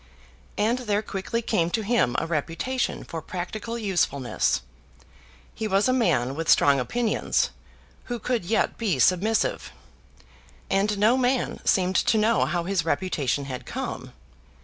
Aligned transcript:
And 0.57 0.79
there 0.79 1.03
quickly 1.03 1.43
came 1.43 1.69
to 1.69 1.83
him 1.83 2.15
a 2.17 2.25
reputation 2.25 3.03
for 3.03 3.21
practical 3.21 3.77
usefulness. 3.77 4.63
He 5.53 5.67
was 5.67 5.87
a 5.87 5.93
man 5.93 6.33
with 6.33 6.49
strong 6.49 6.79
opinions, 6.79 7.51
who 8.05 8.17
could 8.17 8.43
yet 8.43 8.79
be 8.79 8.97
submissive. 8.97 9.71
And 10.71 10.97
no 10.97 11.17
man 11.17 11.59
seemed 11.65 11.97
to 11.97 12.17
know 12.17 12.45
how 12.45 12.63
his 12.63 12.83
reputation 12.83 13.45
had 13.45 13.67
come. 13.67 14.11